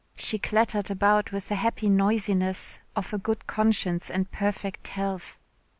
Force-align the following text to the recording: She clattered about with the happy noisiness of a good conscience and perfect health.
She 0.17 0.39
clattered 0.39 0.89
about 0.89 1.31
with 1.31 1.47
the 1.49 1.53
happy 1.53 1.87
noisiness 1.87 2.79
of 2.95 3.13
a 3.13 3.19
good 3.19 3.45
conscience 3.45 4.09
and 4.09 4.31
perfect 4.31 4.87
health. 4.87 5.37